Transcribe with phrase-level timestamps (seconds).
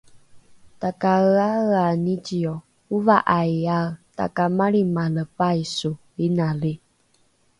[0.81, 2.53] takaeaea nicio
[2.95, 3.81] ova’aiae
[4.17, 5.91] takamalrimale paiso
[6.25, 6.73] inali